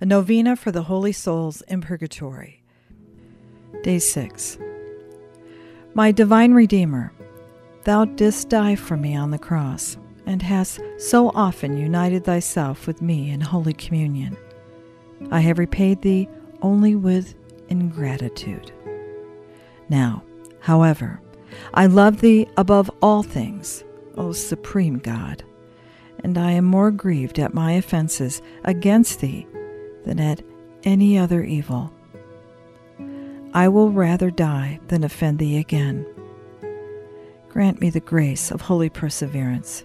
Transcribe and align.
A 0.00 0.06
novena 0.06 0.54
for 0.54 0.70
the 0.70 0.84
holy 0.84 1.10
souls 1.10 1.60
in 1.62 1.80
purgatory. 1.80 2.62
Day 3.82 3.98
6. 3.98 4.56
My 5.92 6.12
divine 6.12 6.52
Redeemer, 6.54 7.12
thou 7.82 8.04
didst 8.04 8.48
die 8.48 8.76
for 8.76 8.96
me 8.96 9.16
on 9.16 9.32
the 9.32 9.40
cross, 9.40 9.96
and 10.24 10.40
hast 10.40 10.80
so 10.98 11.30
often 11.34 11.76
united 11.76 12.24
thyself 12.24 12.86
with 12.86 13.02
me 13.02 13.30
in 13.30 13.40
Holy 13.40 13.72
Communion. 13.72 14.36
I 15.32 15.40
have 15.40 15.58
repaid 15.58 16.02
thee 16.02 16.28
only 16.62 16.94
with 16.94 17.34
ingratitude. 17.68 18.70
Now, 19.88 20.22
however, 20.60 21.20
I 21.74 21.86
love 21.86 22.20
thee 22.20 22.46
above 22.56 22.88
all 23.02 23.24
things, 23.24 23.82
O 24.16 24.30
Supreme 24.30 24.98
God, 24.98 25.42
and 26.22 26.38
I 26.38 26.52
am 26.52 26.66
more 26.66 26.92
grieved 26.92 27.40
at 27.40 27.52
my 27.52 27.72
offenses 27.72 28.40
against 28.62 29.20
thee 29.20 29.47
than 30.08 30.18
at 30.18 30.42
any 30.84 31.18
other 31.18 31.44
evil. 31.44 31.92
I 33.52 33.68
will 33.68 33.90
rather 33.90 34.30
die 34.30 34.80
than 34.88 35.04
offend 35.04 35.38
thee 35.38 35.58
again. 35.58 36.06
Grant 37.50 37.78
me 37.82 37.90
the 37.90 38.00
grace 38.00 38.50
of 38.50 38.62
holy 38.62 38.88
perseverance. 38.88 39.84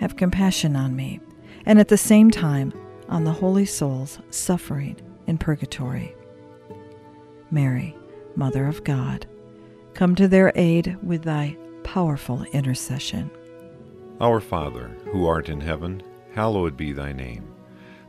Have 0.00 0.16
compassion 0.16 0.74
on 0.74 0.96
me, 0.96 1.20
and 1.64 1.78
at 1.78 1.86
the 1.86 1.96
same 1.96 2.28
time 2.28 2.72
on 3.08 3.22
the 3.22 3.32
holy 3.32 3.66
souls 3.66 4.18
suffering 4.30 4.96
in 5.28 5.38
purgatory. 5.38 6.12
Mary, 7.52 7.96
Mother 8.34 8.66
of 8.66 8.82
God, 8.82 9.26
come 9.94 10.16
to 10.16 10.26
their 10.26 10.50
aid 10.56 10.98
with 11.04 11.22
thy 11.22 11.56
powerful 11.84 12.42
intercession. 12.52 13.30
Our 14.20 14.40
Father, 14.40 14.88
who 15.12 15.24
art 15.24 15.48
in 15.48 15.60
heaven, 15.60 16.02
hallowed 16.34 16.76
be 16.76 16.92
thy 16.92 17.12
name. 17.12 17.55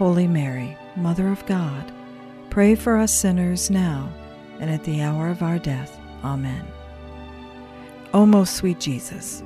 Holy 0.00 0.26
Mary, 0.26 0.78
Mother 0.96 1.28
of 1.28 1.44
God, 1.44 1.92
pray 2.48 2.74
for 2.74 2.96
us 2.96 3.12
sinners 3.12 3.68
now 3.68 4.10
and 4.58 4.70
at 4.70 4.82
the 4.84 5.02
hour 5.02 5.28
of 5.28 5.42
our 5.42 5.58
death. 5.58 6.00
Amen. 6.24 6.66
O 8.14 8.24
most 8.24 8.54
sweet 8.54 8.80
Jesus, 8.80 9.42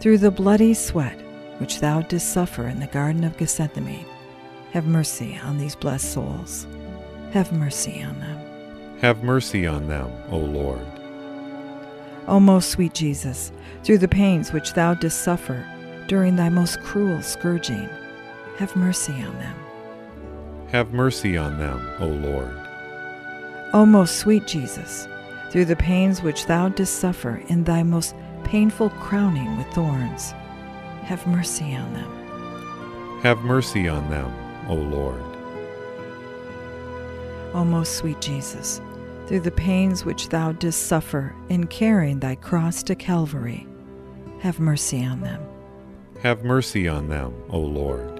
through 0.00 0.18
the 0.18 0.32
bloody 0.32 0.74
sweat 0.74 1.16
which 1.58 1.78
thou 1.78 2.00
didst 2.00 2.32
suffer 2.32 2.66
in 2.66 2.80
the 2.80 2.88
Garden 2.88 3.22
of 3.22 3.36
Gethsemane, 3.36 4.04
have 4.72 4.84
mercy 4.84 5.38
on 5.44 5.58
these 5.58 5.76
blessed 5.76 6.12
souls. 6.12 6.66
Have 7.30 7.52
mercy 7.52 8.02
on 8.02 8.18
them. 8.18 8.98
Have 8.98 9.22
mercy 9.22 9.64
on 9.64 9.86
them, 9.86 10.10
O 10.32 10.38
Lord. 10.38 10.84
O 12.26 12.40
most 12.40 12.70
sweet 12.70 12.94
Jesus, 12.94 13.52
through 13.84 13.98
the 13.98 14.08
pains 14.08 14.52
which 14.52 14.72
thou 14.72 14.94
didst 14.94 15.22
suffer 15.22 15.64
during 16.08 16.34
thy 16.34 16.48
most 16.48 16.80
cruel 16.80 17.22
scourging, 17.22 17.88
have 18.56 18.74
mercy 18.74 19.12
on 19.12 19.38
them. 19.38 19.54
Have 20.72 20.92
mercy 20.92 21.34
on 21.36 21.58
them, 21.58 21.80
O 21.98 22.06
Lord. 22.06 22.54
O 23.72 23.86
most 23.86 24.16
sweet 24.16 24.46
Jesus, 24.46 25.08
through 25.50 25.64
the 25.64 25.76
pains 25.76 26.22
which 26.22 26.44
thou 26.44 26.68
didst 26.68 26.96
suffer 27.00 27.42
in 27.48 27.64
thy 27.64 27.82
most 27.82 28.14
painful 28.44 28.90
crowning 28.90 29.56
with 29.56 29.66
thorns, 29.68 30.32
have 31.04 31.26
mercy 31.26 31.74
on 31.74 31.90
them. 31.94 33.20
Have 33.22 33.38
mercy 33.40 33.88
on 33.88 34.10
them, 34.10 34.30
O 34.68 34.74
Lord. 34.74 35.22
O 37.54 37.64
most 37.64 37.96
sweet 37.96 38.20
Jesus, 38.20 38.82
through 39.26 39.40
the 39.40 39.50
pains 39.50 40.04
which 40.04 40.28
thou 40.28 40.52
didst 40.52 40.86
suffer 40.86 41.34
in 41.48 41.66
carrying 41.66 42.20
thy 42.20 42.34
cross 42.34 42.82
to 42.82 42.94
Calvary, 42.94 43.66
have 44.40 44.60
mercy 44.60 45.02
on 45.02 45.22
them. 45.22 45.42
Have 46.22 46.44
mercy 46.44 46.86
on 46.86 47.08
them, 47.08 47.34
O 47.48 47.58
Lord. 47.58 48.17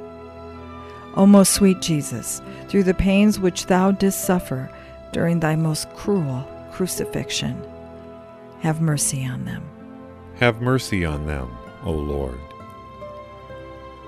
O 1.19 1.27
most 1.27 1.53
sweet 1.53 1.81
Jesus, 1.81 2.41
through 2.69 2.85
the 2.85 2.95
pains 2.95 3.41
which 3.41 3.67
thou 3.67 3.91
didst 3.91 4.21
suffer 4.21 4.71
during 5.11 5.41
thy 5.41 5.57
most 5.57 5.91
cruel 5.95 6.47
crucifixion, 6.71 7.61
have 8.61 8.81
mercy 8.81 9.27
on 9.27 9.45
them. 9.45 9.69
Have 10.37 10.61
mercy 10.61 11.05
on 11.05 11.27
them, 11.27 11.51
O 11.83 11.91
Lord. 11.91 12.39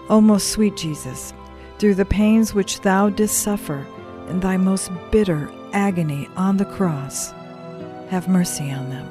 O 0.09 0.21
most 0.21 0.51
sweet 0.51 0.77
Jesus, 0.77 1.35
through 1.81 1.97
the 1.97 2.05
pains 2.05 2.55
which 2.55 2.81
thou 2.83 3.11
didst 3.11 3.43
suffer 3.43 3.85
in 4.29 4.39
thy 4.39 4.57
most 4.57 4.93
bitter 5.11 5.51
agony 5.73 6.29
on 6.37 6.59
the 6.59 6.65
cross, 6.65 7.33
have 8.11 8.29
mercy 8.29 8.71
on 8.71 8.89
them. 8.89 9.07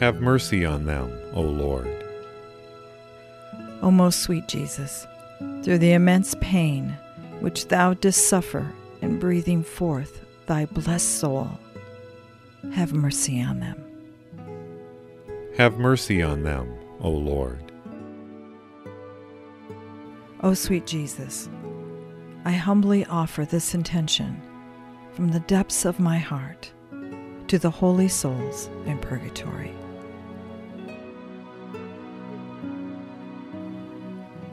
Have 0.00 0.20
mercy 0.20 0.64
on 0.64 0.86
them, 0.86 1.16
O 1.34 1.42
Lord. 1.42 1.88
O 3.80 3.92
most 3.92 4.22
sweet 4.22 4.48
Jesus, 4.48 5.06
through 5.62 5.78
the 5.78 5.92
immense 5.92 6.34
pain 6.40 6.96
which 7.40 7.68
thou 7.68 7.94
didst 7.94 8.28
suffer 8.28 8.72
in 9.02 9.18
breathing 9.18 9.62
forth 9.62 10.24
thy 10.46 10.64
blessed 10.66 11.18
soul, 11.18 11.50
have 12.72 12.92
mercy 12.92 13.42
on 13.42 13.60
them. 13.60 13.82
Have 15.56 15.78
mercy 15.78 16.22
on 16.22 16.42
them, 16.42 16.72
O 17.00 17.10
Lord. 17.10 17.72
O 20.42 20.54
sweet 20.54 20.86
Jesus, 20.86 21.48
I 22.44 22.52
humbly 22.52 23.04
offer 23.06 23.44
this 23.44 23.74
intention 23.74 24.40
from 25.12 25.28
the 25.28 25.40
depths 25.40 25.84
of 25.84 25.98
my 25.98 26.18
heart 26.18 26.70
to 27.48 27.58
the 27.58 27.70
holy 27.70 28.08
souls 28.08 28.68
in 28.84 28.98
purgatory. 28.98 29.72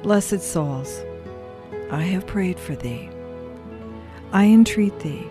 Blessed 0.03 0.41
souls, 0.41 1.01
I 1.89 2.01
have 2.01 2.27
prayed 2.27 2.59
for 2.59 2.75
thee. 2.75 3.09
I 4.33 4.43
entreat 4.43 4.99
thee, 4.99 5.25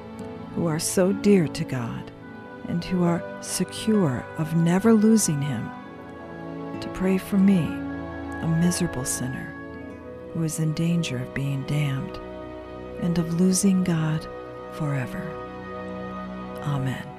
who 0.55 0.67
are 0.67 0.79
so 0.79 1.13
dear 1.13 1.47
to 1.49 1.65
God 1.65 2.11
and 2.69 2.83
who 2.83 3.05
are 3.05 3.23
secure 3.43 4.25
of 4.39 4.57
never 4.57 4.95
losing 4.95 5.43
him, 5.43 5.69
to 6.81 6.89
pray 6.95 7.19
for 7.19 7.37
me, 7.37 7.59
a 7.59 8.57
miserable 8.63 9.05
sinner 9.05 9.55
who 10.33 10.43
is 10.43 10.59
in 10.59 10.73
danger 10.73 11.19
of 11.19 11.35
being 11.35 11.63
damned 11.65 12.19
and 13.03 13.19
of 13.19 13.39
losing 13.39 13.85
God 13.85 14.27
forever. 14.73 15.21
Amen. 16.63 17.12